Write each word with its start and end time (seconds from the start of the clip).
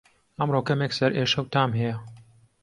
ئەمڕۆ 0.39 0.61
کەمێک 0.67 0.91
سەرئێشه 0.97 1.39
و 1.41 1.49
تام 1.53 1.71
هەیە 1.79 1.95